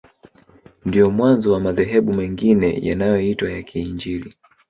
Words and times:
Ndio 0.85 1.09
mwanzo 1.11 1.51
wa 1.53 1.59
madhehebu 1.59 2.13
mengine 2.13 2.79
yanayoitwa 2.85 3.51
ya 3.51 3.63
Kiinjili 3.63 4.35